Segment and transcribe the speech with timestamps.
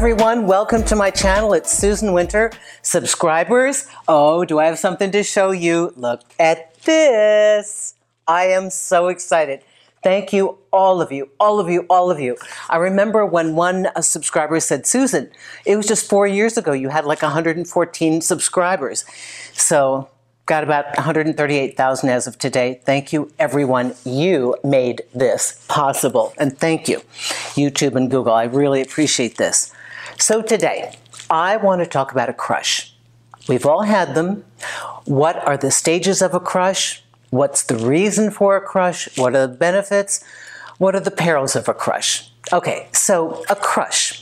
[0.00, 0.46] everyone.
[0.46, 1.52] Welcome to my channel.
[1.52, 2.52] It's Susan Winter.
[2.80, 5.92] Subscribers, oh, do I have something to show you?
[5.94, 7.96] Look at this.
[8.26, 9.60] I am so excited.
[10.02, 12.38] Thank you, all of you, all of you, all of you.
[12.70, 15.30] I remember when one uh, subscriber said, Susan,
[15.66, 19.04] it was just four years ago, you had like 114 subscribers.
[19.52, 20.08] So
[20.46, 22.80] got about 138,000 as of today.
[22.86, 23.94] Thank you, everyone.
[24.06, 26.32] You made this possible.
[26.38, 27.00] And thank you,
[27.54, 28.32] YouTube and Google.
[28.32, 29.74] I really appreciate this.
[30.20, 30.94] So today,
[31.30, 32.94] I want to talk about a crush.
[33.48, 34.44] We've all had them.
[35.06, 37.02] What are the stages of a crush?
[37.30, 39.08] What's the reason for a crush?
[39.16, 40.22] What are the benefits?
[40.76, 42.30] What are the perils of a crush?
[42.52, 44.19] Okay, so a crush.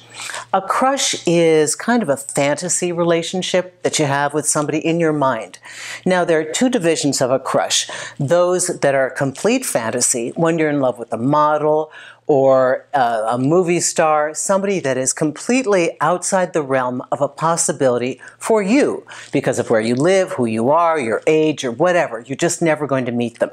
[0.55, 5.13] A crush is kind of a fantasy relationship that you have with somebody in your
[5.13, 5.59] mind.
[6.07, 7.91] Now, there are two divisions of a crush.
[8.19, 11.93] Those that are complete fantasy, when you're in love with a model
[12.27, 18.19] or uh, a movie star, somebody that is completely outside the realm of a possibility
[18.39, 22.21] for you because of where you live, who you are, your age, or whatever.
[22.21, 23.51] You're just never going to meet them.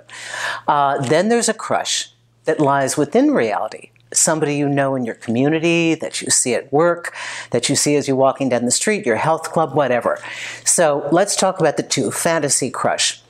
[0.66, 2.12] Uh, then there's a crush
[2.46, 7.14] that lies within reality somebody you know in your community, that you see at work,
[7.52, 10.20] that you see as you're walking down the street, your health club, whatever.
[10.64, 13.22] So let's talk about the two fantasy crush.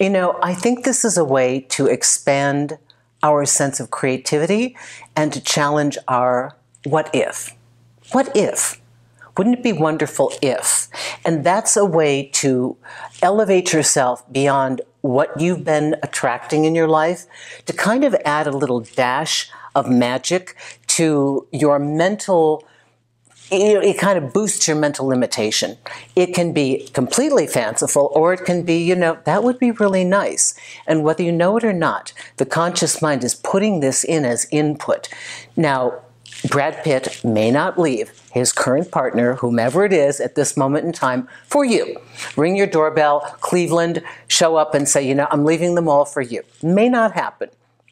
[0.00, 2.78] You know, I think this is a way to expand
[3.22, 4.76] our sense of creativity
[5.16, 7.54] and to challenge our what if.
[8.12, 8.80] What if?
[9.36, 10.88] Wouldn't it be wonderful if?
[11.24, 12.76] And that's a way to
[13.22, 17.26] elevate yourself beyond what you've been attracting in your life,
[17.66, 22.66] to kind of add a little dash of magic to your mental
[23.50, 25.76] it, it, kind of boosts your mental limitation.
[26.16, 30.02] It can be completely fanciful, or it can be, you know, that would be really
[30.02, 30.54] nice.
[30.86, 34.46] And whether you know it or not, the conscious mind is putting this in as
[34.50, 35.10] input.
[35.54, 36.00] Now,
[36.48, 40.92] Brad Pitt may not leave his current partner, whomever it is at this moment in
[40.92, 41.96] time, for you.
[42.36, 46.20] Ring your doorbell, Cleveland, show up and say, you know, I'm leaving them all for
[46.20, 46.42] you.
[46.62, 47.48] May not happen.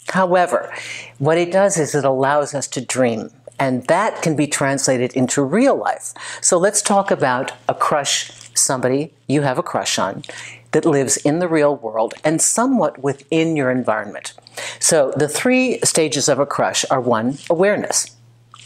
[0.08, 0.72] However,
[1.18, 5.40] what it does is it allows us to dream and that can be translated into
[5.40, 6.14] real life.
[6.40, 10.24] So let's talk about a crush, somebody you have a crush on
[10.72, 14.34] that lives in the real world and somewhat within your environment.
[14.80, 18.16] So the three stages of a crush are one, awareness.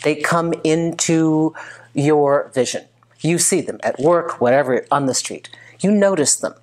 [0.07, 1.53] They come into
[1.93, 2.85] your vision.
[3.23, 5.51] You see them at work, whatever, on the street.
[5.81, 6.55] You notice them.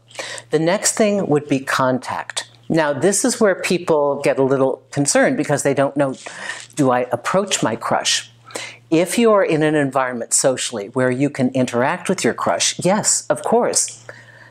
[0.51, 2.49] The next thing would be contact.
[2.69, 6.15] Now, this is where people get a little concerned because they don't know
[6.77, 8.31] do I approach my crush?
[8.89, 13.43] If you're in an environment socially where you can interact with your crush, yes, of
[13.43, 14.05] course.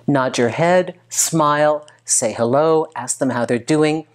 [0.06, 4.06] Nod your head, smile, say hello, ask them how they're doing.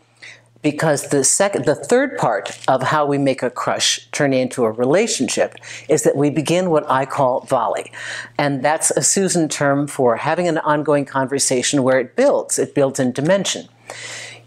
[0.71, 4.69] Because the second, the third part of how we make a crush turn into a
[4.69, 5.55] relationship
[5.87, 7.89] is that we begin what I call volley.
[8.37, 12.99] And that's a Susan term for having an ongoing conversation where it builds, it builds
[12.99, 13.69] in dimension.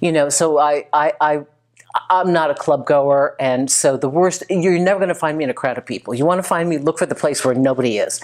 [0.01, 1.45] You know, so I, I, I
[2.11, 5.45] I'm not a club goer, and so the worst, you're never going to find me
[5.45, 6.15] in a crowd of people.
[6.15, 8.21] You want to find me, look for the place where nobody is.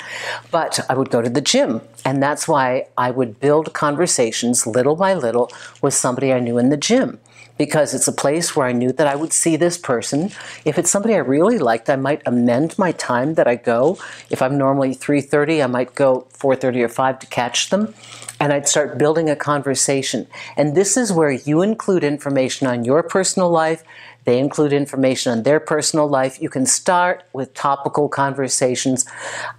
[0.51, 4.97] But I would go to the gym, and that's why I would build conversations little
[4.97, 7.19] by little with somebody I knew in the gym
[7.59, 10.31] because it's a place where I knew that I would see this person.
[10.65, 13.99] If it's somebody I really liked, I might amend my time that I go.
[14.31, 17.95] If I'm normally 3.30, I might go 4.30 or 5 to catch them.
[18.39, 20.27] And I'd start building a conversation.
[20.57, 23.83] And this is where you include information on your personal life,
[24.27, 26.43] they include information on their personal life.
[26.43, 29.07] You can start with topical conversations.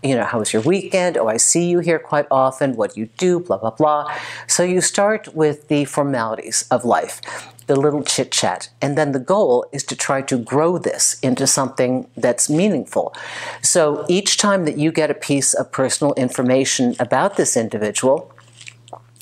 [0.03, 1.17] You know, how was your weekend?
[1.17, 2.75] Oh, I see you here quite often.
[2.75, 3.39] What do you do?
[3.39, 4.13] Blah, blah, blah.
[4.45, 7.21] So you start with the formalities of life
[7.67, 8.69] the little chit chat.
[8.81, 13.13] And then the goal is to try to grow this into something that's meaningful.
[13.61, 18.33] So each time that you get a piece of personal information about this individual,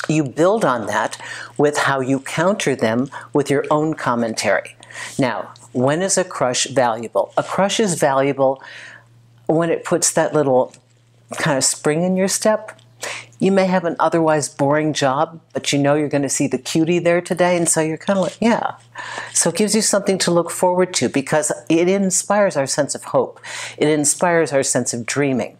[0.08, 1.19] you build on that
[1.58, 4.75] with how you counter them with your own commentary.
[5.18, 7.33] Now, when is a crush valuable?
[7.38, 8.62] A crush is valuable
[9.47, 10.74] when it puts that little
[11.38, 12.80] kind of spring in your step.
[13.39, 16.57] You may have an otherwise boring job, but you know you're going to see the
[16.57, 18.75] cutie there today, and so you're kind of like, yeah.
[19.33, 23.03] So it gives you something to look forward to because it inspires our sense of
[23.06, 23.39] hope.
[23.77, 25.57] It inspires our sense of dreaming.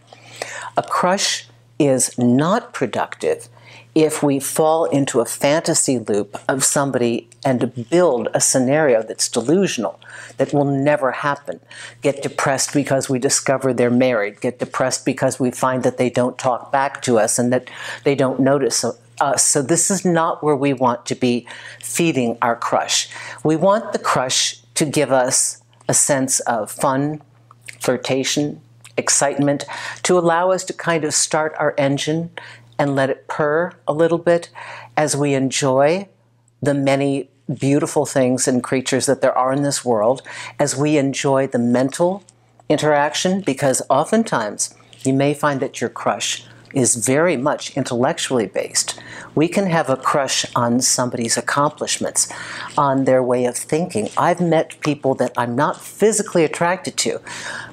[0.78, 1.48] A crush
[1.78, 3.50] is not productive
[3.96, 9.98] if we fall into a fantasy loop of somebody and build a scenario that's delusional,
[10.36, 11.62] that will never happen.
[12.02, 16.38] Get depressed because we discover they're married, get depressed because we find that they don't
[16.38, 17.70] talk back to us and that
[18.04, 18.84] they don't notice
[19.22, 19.44] us.
[19.44, 21.48] So this is not where we want to be
[21.80, 23.08] feeding our crush.
[23.46, 27.22] We want the crush to give us a sense of fun,
[27.80, 28.60] flirtation,
[28.98, 29.64] excitement,
[30.04, 32.32] to allow us to kind of start our engine
[32.78, 34.50] and let it purr a little bit
[34.98, 36.08] as we enjoy
[36.62, 40.22] the many beautiful things and creatures that there are in this world,
[40.60, 42.24] as we enjoy the mental
[42.70, 44.74] interaction, because oftentimes
[45.04, 46.44] you may find that your crush
[46.74, 49.00] is very much intellectually based.
[49.34, 52.32] We can have a crush on somebody's accomplishments,
[52.78, 54.10] on their way of thinking.
[54.18, 57.22] I've met people that I'm not physically attracted to,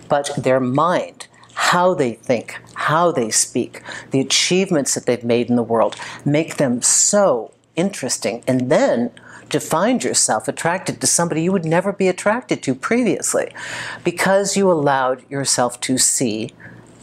[0.09, 1.27] but their mind,
[1.71, 5.95] how they think, how they speak, the achievements that they've made in the world
[6.25, 8.43] make them so interesting.
[8.49, 9.13] And then
[9.49, 13.55] to find yourself attracted to somebody you would never be attracted to previously
[14.03, 16.51] because you allowed yourself to see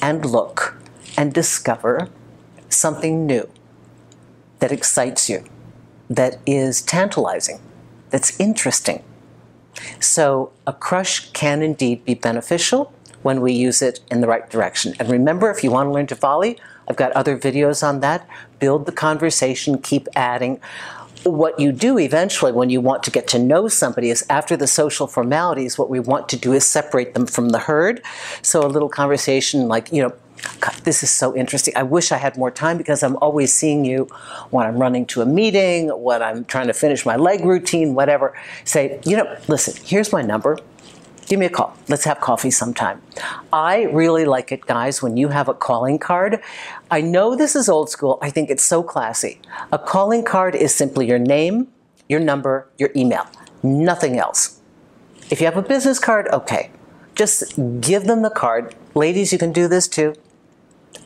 [0.02, 0.76] and look
[1.18, 2.10] and discover
[2.68, 3.50] something new
[4.60, 5.46] that excites you,
[6.10, 7.62] that is tantalizing,
[8.10, 9.04] that's interesting.
[10.02, 14.96] So a crush can indeed be beneficial when we use it in the right direction.
[15.00, 16.58] And remember, if you want to learn to volley,
[16.88, 18.28] I've got other videos on that.
[18.60, 20.60] Build the conversation, keep adding.
[21.24, 24.68] What you do eventually when you want to get to know somebody is after the
[24.68, 28.02] social formalities, what we want to do is separate them from the herd.
[28.42, 30.14] So a little conversation like, you know,
[30.62, 31.76] God, this is so interesting.
[31.76, 34.06] I wish I had more time because I'm always seeing you
[34.52, 38.34] when I'm running to a meeting, when I'm trying to finish my leg routine, whatever.
[38.64, 40.58] Say, you know, listen, here's my number.
[41.30, 41.78] Give me a call.
[41.88, 43.04] Let's have coffee sometime.
[43.54, 46.42] I really like it, guys, when you have a calling card.
[46.90, 48.18] I know this is old school.
[48.20, 49.40] I think it's so classy.
[49.72, 51.68] A calling card is simply your name,
[52.10, 53.28] your number, your email,
[53.62, 54.60] nothing else.
[55.30, 56.72] If you have a business card, okay.
[57.14, 58.74] Just give them the card.
[58.96, 60.16] Ladies, you can do this too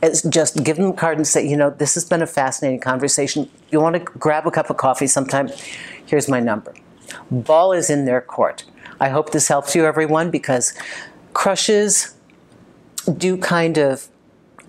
[0.02, 2.80] it's just give them a card and say, you know, this has been a fascinating
[2.80, 3.48] conversation.
[3.70, 5.50] You want to grab a cup of coffee sometime?
[6.06, 6.74] Here's my number.
[7.30, 8.64] Ball is in their court.
[9.00, 10.74] I hope this helps you, everyone, because
[11.32, 12.14] crushes
[13.18, 14.08] do kind of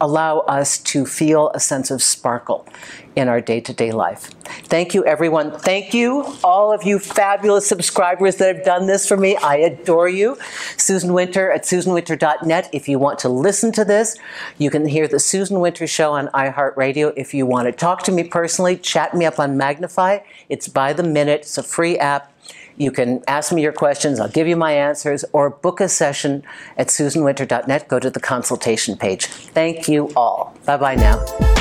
[0.01, 2.68] allow us to feel a sense of sparkle
[3.16, 4.30] in our day-to-day life.
[4.66, 5.57] Thank you, everyone.
[5.57, 9.38] Thank you, all of you fabulous subscribers that have done this for me.
[9.38, 10.38] I adore you.
[10.75, 12.69] Susan Winter at susanwinter.net.
[12.74, 14.18] If you want to listen to this,
[14.57, 17.13] you can hear the Susan Winter Show on iHeartRadio.
[17.16, 20.19] If you want to talk to me personally, chat me up on Magnify.
[20.50, 21.42] It's by the minute.
[21.42, 22.33] It's a free app.
[22.77, 26.44] You can ask me your questions, I'll give you my answers, or book a session
[26.77, 27.88] at susanwinter.net.
[27.88, 29.27] Go to the consultation page.
[29.27, 30.54] Thank you all.
[30.66, 31.55] Bye bye now.